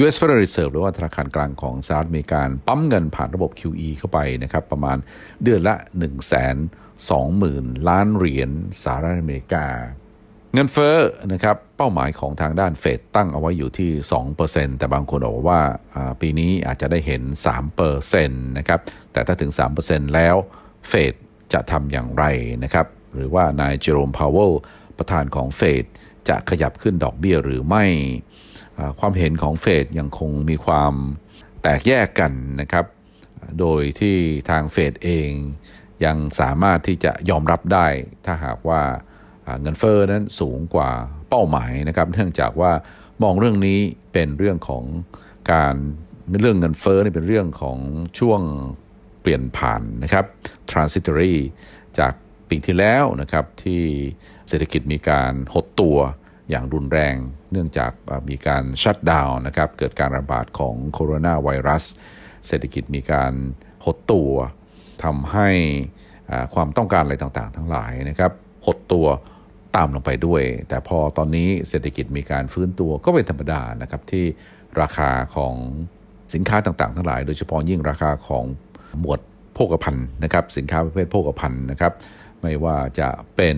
[0.00, 0.16] U.S.
[0.20, 4.98] Federal Reserve หรือว่าธนาคารกลางของสหรัฐอเมีกาปั๊มเงินผ่านระบบ QE เข้าไปนะครับประมาณ
[5.44, 6.14] เดือนละ 1 2 0 0
[7.12, 8.50] 0 0 ล้านเหรียญ
[8.82, 9.66] สหรัฐอเมริกา
[10.54, 10.96] เงินเฟ้อ
[11.32, 13.90] นะครับเป้าหมายของทางด้านเฟดตั้งเอาไว้อยู่ที่
[14.34, 15.60] 2%แต่บางคนบอกว่า
[16.20, 17.22] ปีนี้อาจจะได้เห็น
[17.90, 18.80] 3%นะครับ
[19.12, 19.52] แต่ถ้าถึง
[19.82, 20.36] 3%แล้ว
[20.88, 21.14] เฟด
[21.52, 22.24] จะทำอย่างไร
[22.64, 24.50] นะครับหรือว่านายเจอโรมพาวเวล
[24.98, 25.84] ประธานของเฟด
[26.28, 27.84] จะขยับขึ้นดอกเบี้ยหรือไม่
[29.00, 30.94] ความเห็นของเฟดยังคงมีความ
[31.62, 32.86] แตกแยกกันนะครับ
[33.60, 34.16] โดยที่
[34.50, 35.30] ทางเฟดเอง
[36.04, 37.86] ยังสามารถที่จะยอมรับได้
[38.24, 38.82] ถ้าหากว่า
[39.62, 40.90] เงินเฟอ้อนั้นสูงกว่า
[41.28, 42.72] เป้าหมายนะครับ เนื่องจากว่า
[43.22, 43.80] มองเรื่องนี้
[44.12, 44.84] เป็นเรื่องของ
[45.52, 45.74] การ
[46.40, 47.78] เรื่องเงินเฟอ้อนี่เป็นเรื่องของ
[48.18, 48.40] ช่วง
[49.20, 50.24] เปลี่ยนผ่านนะครับ
[50.70, 51.34] transitory
[51.98, 52.12] จาก
[52.48, 53.82] ปีที่แล้วนะครับที่
[54.48, 55.98] เศรษฐกิจมีการหดตัว
[56.52, 57.16] อย่างรุนแรง
[57.52, 57.92] เนื่องจาก
[58.28, 61.84] มีการชัดดาวน์นะครับ เกิดการระบาดของโคโรนาไวรัส
[62.46, 63.32] เศรษฐกิจมีการ
[63.84, 64.30] หดตัว
[65.04, 65.48] ทำให้
[66.54, 68.32] ความต้องการอะไรต่างๆ ทั้งหลายนะครับ
[68.66, 69.06] หดตัว
[69.76, 74.24] ตามลงไปด้วย แต่พอตอนนี้เศรษฐกิจมีการฟื้นตัวก็เป็นธรรมดานะครับที่
[74.80, 75.54] ราคาของ
[76.34, 78.44] สินค้าต่างๆ ทั้งหลาย โดยเฉพาะยิ่งราคาของ
[79.00, 79.20] หมวด
[79.54, 81.92] โภคภัณฑ์นะครับสินค้าประเภทโภคภัณฑ์นะครับ
[82.42, 83.56] ไม่ว่าจะเป็น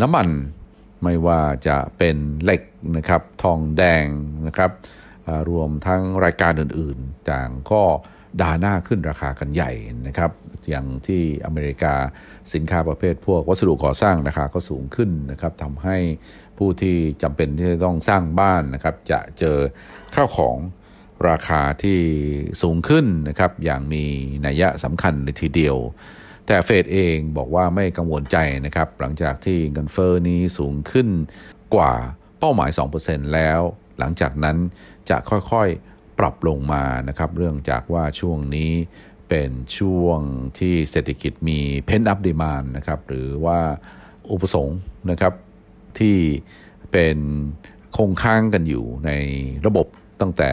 [0.00, 0.28] น้ำมัน
[1.02, 2.62] ไม่ว่าจะเป็นเหล็ก
[2.96, 4.06] นะครับทองแดง
[4.46, 4.70] นะครับ
[5.50, 7.82] รวมทั้งรายการอื่นๆต่างก็
[8.40, 9.70] ดาหน้าขึ้นราคากันใหญ่
[10.06, 10.30] นะครับ
[10.68, 11.94] อย่างที่อเมริกา
[12.54, 15.96] สินค้าประเภทพวกวัสดุก่อสร้างราคาก็สูงขึ้นนะครับทำให้
[16.58, 19.58] ผู้ที่จำเป็นที่จะต้องสร้างบ้านนะครับ จะเจอ
[20.14, 20.56] ข้าวของ
[21.28, 22.00] ราคาที่
[22.62, 24.04] สูงขึ้นนะครับ อย่างมี
[24.46, 25.76] นัยสำคัญเลยทีเดียว
[26.46, 31.08] แต่เฟดเองบอกว่าไม่กังวลใจนะครับ หลังจากที่เงินเฟอ้อนี้สูงขึ้น
[31.74, 31.92] กว่า
[32.38, 32.70] เป้าหมาย
[33.02, 33.60] 2%แล้ว
[33.98, 34.56] หลังจากนั้น
[35.10, 38.72] จะค่อยๆปรับลงมานะครับ เรื่องจากว่าช่วงนี้
[39.28, 40.20] เป็นช่วง
[40.58, 43.58] ที่เศรษฐกิจมีเพนอัพดีมานนะครับ หรือว่า
[44.30, 44.78] อุปสงค์
[45.10, 45.32] นะครับ
[45.98, 46.18] ที่
[46.92, 47.18] เป็น
[47.96, 49.10] คงค้างกันอยู่ใน
[49.66, 49.86] ระบบ
[50.20, 50.52] ตั้งแต่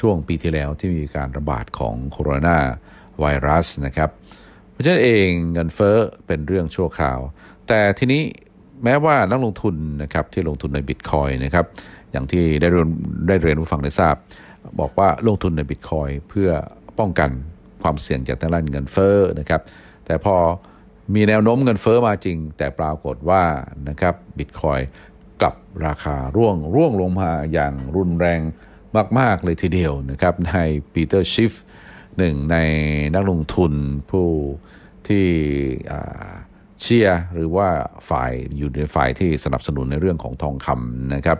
[0.00, 2.58] ช่วงปีที่แล้วที่มีการระบาดของโคโรนา
[3.20, 4.10] ไวรัสนะครับ
[4.76, 7.18] เพราะฉะนั้นเองเงินเฟ้อเป็นเรื่องชั่วคราว
[7.68, 8.22] แต่ทีนี้
[8.84, 11.66] แม้ว่านักลงทุนนะครับที่ลงทุนในบิตคอยนะครับ
[12.12, 12.90] อย่างที่ได้เรียน
[13.28, 14.14] ได้เรียนผู้ฟังได้ทราบ
[14.80, 16.50] บอกว่าลงทุนในบิตคอยเพื่อ
[16.98, 17.30] ป้องกัน
[17.82, 19.60] ความเสี่ยงจากทางด้านเงินเฟ้อนะครับ
[20.06, 20.36] แต่พอ
[21.14, 23.42] มีแนวโน้มเงินเฟ้อมาจริง แต่ปรากฏว่า
[23.88, 24.80] นะครับบิตคอย
[25.40, 25.54] กลับ
[25.86, 28.40] ราคาร่วงร่วงลงมาอย่างรุนแรง
[29.18, 30.56] มาก ๆ เลยทีเดียวนะครับใน
[30.92, 31.52] ปีเตอร์ชิฟ
[32.18, 32.56] หนึ่งใน
[33.14, 33.72] นักลงทุน
[34.10, 34.28] ผู้
[35.08, 35.26] ที่
[36.80, 37.68] เชียร์หรือว่า
[38.10, 41.38] ฝ่ายอยู่ในฝ่ายที่สนับสนุนในเรื่องของทองคำนะครับ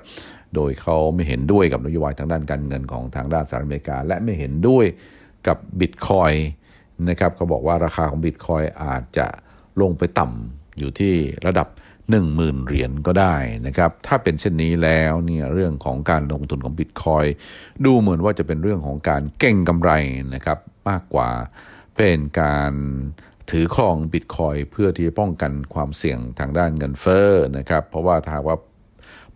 [0.55, 4.87] โดยเขาไม่เห็นด้วยกับนโยบายทางด้านการเงินของทางด้านสหรัฐอเมริกา และไม่เห็นด้วย
[5.47, 6.33] กับบิตคอย
[7.09, 9.27] นะครับเขาบอกว่าราคาของบิตคอยอาจจะ
[9.81, 11.15] ลงไปต่ำอยู่ที่
[11.47, 11.69] ระดับ
[12.14, 17.25] 10,000เหรียญก็ได้นะครับ ถ้าเป็นเช่นนี้แล้วเนี่ยเรื่องของการลงทุนของบิตคอย
[17.85, 19.90] ดูเหมือนว่าจะเป็นเรื่องของการเก่งกำไร
[20.35, 21.31] นะครับมากกว่า
[21.97, 22.73] เป็นการ
[23.51, 28.57] ถือครองบิตคอยเพื่อที่จะป้องกันความเสี่ยงทางด้านเงินเฟ้อนะครับ เพราะว่าถ้าว่า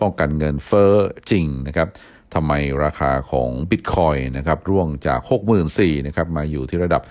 [0.00, 0.92] ป้องกันเงินเฟ้อ
[1.30, 1.88] จริงนะครับ
[2.34, 2.52] ทำไม
[2.84, 5.20] ราคาของบิตคอยนะครับร่วงจาก
[5.64, 7.02] 64,000นะครับมาอยู่ที่ระดับ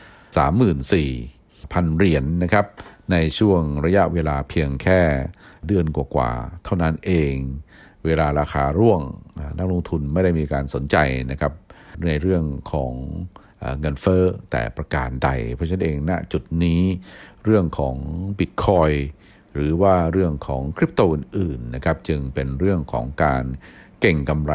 [0.61, 2.65] 34,000พันเหรียญนนะครับ
[3.11, 5.01] ในช่วงระยะเวลาเพียงแค่
[5.67, 7.35] เดือนกว่าๆเท่านั้นเอง
[8.05, 9.01] เวลาราคาร่วง
[9.57, 10.97] นักลงทุนไม่ได้มีการสนใจ
[11.31, 11.53] นะครับ
[12.07, 12.91] ในเรื่องของ
[13.79, 16.81] เงินเฟ้อแต่ประการใด เพราะฉะนั้นเองณจุดนี้
[17.43, 17.95] เรื่องของ
[18.39, 18.91] บิตคอย
[19.53, 23.43] หรือว่าเรื่องของคริปโตอื่นๆนะครับจึงเป็นเรื่องของการ
[24.01, 24.53] เก่งกำไร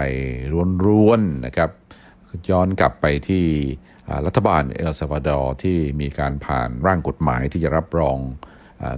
[0.84, 1.70] ร้วนๆนะครับ
[2.50, 3.46] ย้อนกลับไปที่
[4.26, 8.18] รัฐบาลเอลซาวาดอร์ที่มีการผ่านร่างกฎหมายที่จะรับรอง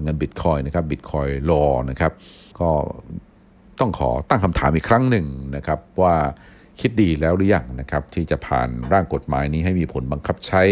[0.03, 2.13] เงินบิตคอยนะครับบิตคอยลอนะครับ
[2.61, 2.71] ก็
[3.81, 6.15] ต้องขอตั้งคำถามอีกครั้งหนึ่งนะครับ ว่า
[6.81, 10.63] คิดดีแล้วหรือยังนะครับ ที่จะผ่านร่างกฎหมายนี้ให้มีผลบังคับใช้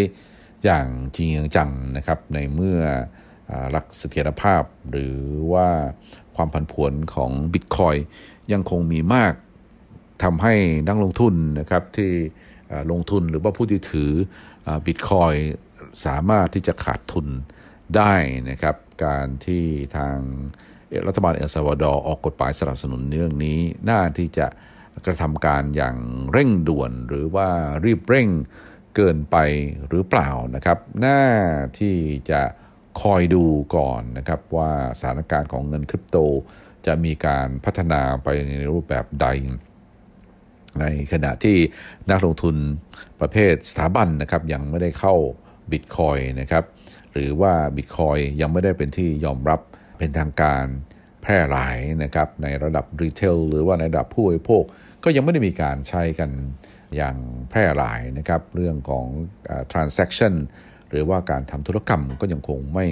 [0.65, 2.79] อย่างจริงจังนะครับ ในเมื่อ
[3.71, 5.17] หลักเสถียรภาพ หรือ
[5.53, 5.69] ว่า
[6.37, 7.97] ความผันผวนของบิตคอย
[8.53, 9.35] ยังคงมีมาก
[10.25, 10.55] ทำให้
[10.89, 12.13] นักลงทุนนะครับที่
[12.91, 14.13] ลงทุนหรือว่าผู้ที่ถือ
[14.87, 15.35] บิตคอย
[16.07, 17.27] สามารถที่จะขาดทุน
[17.97, 18.15] ได้
[18.51, 19.65] นะครับ การที่
[19.97, 20.19] ทาง
[21.07, 23.59] รัฐบาลเอลซาวาดอร์ออกกฎหมายสนับสนุนเรื่องนี้
[23.89, 24.47] น่าที่จะ
[25.07, 25.97] กระทำการอย่าง
[26.33, 27.49] เร่งด่วนหรือว่า
[27.85, 28.29] รีบเร่ง
[28.97, 29.37] เกินไป
[29.89, 31.23] หรือเปล่านะครับ หน้า
[31.79, 31.95] ที่
[32.31, 32.43] จะ
[33.03, 33.45] คอยดู
[33.77, 36.17] ก่อนนะครับว่าสถานการณ์ของเงินคริปโต
[36.87, 39.27] จะมีการพัฒนาไปในรูปแบบใด
[40.81, 41.57] ในขณะที่
[42.11, 42.57] นักลงทุน
[43.21, 45.15] ประเภทสถาบันนะครับยังไม่ได้เข้า
[45.73, 46.65] บิตคอยนะครับ
[47.13, 49.61] หรือว่าบิตคอยยังไม่ได้เป็นที่ยอมรับ
[49.99, 50.65] เป็นทางการ
[51.23, 54.63] แพร่หลายนะครับในระดับรีเทลหรือว่าในระดับผู้บริโภค
[55.05, 56.31] ก็ยังไม่ได้มีการใช้กัน
[56.97, 57.17] อย่าง
[57.51, 59.07] แพร่หลายนะครับเรื่องของ
[59.73, 60.35] transaction
[60.91, 62.87] หรือว่าการทำธุรกรรมก็ยังคงไม่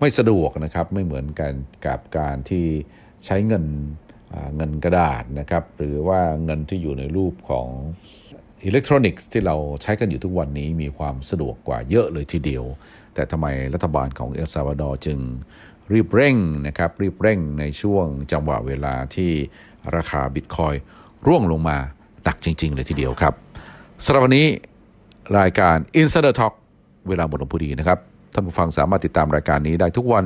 [0.00, 1.52] ไม่สะดวกนะครับไม่เหมือนกัน
[1.86, 2.66] กับการที่
[3.24, 3.64] ใช้เงิน
[4.56, 7.68] เงินกระดาษนะครับ หรือว่าเงินที่อยู่ในรูปของ
[8.64, 12.64] อิเล็กทรอนิกส์ที่เราใช้กันอยู่ทุกวันนี้มีความสะดวกกว่าเยอะเลยทีเดียว
[13.14, 15.18] แต่ทำไมรัฐบาลของเอลซัลวาดอร์จึง
[15.92, 19.30] รีบเร่งนะครับ รีบเร่งในช่วงจังหวะเวลาที่
[19.96, 20.74] ราคาบิตคอยน์
[21.26, 21.78] ร่วงลงมา
[22.24, 23.34] หนักจริง ๆ เลยทีเดียวครับ
[24.04, 24.46] สำหรับวันนี้
[25.38, 26.54] รายการ Insider Talk
[27.08, 27.98] เวลาหมดลงพอดีนะครับ
[28.32, 30.24] ท่านผู้ฟังสามารถติดตามรายการนี้ได้ทุกวัน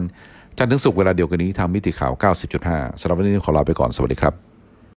[0.62, 2.12] จันทร์ถึงศุกร์เวลาเดียวกันนี้ทางมิติข่าว
[2.56, 4.49] 90.5สำหรับวันนี้ขอลาไปก่อนสวัสดีครับ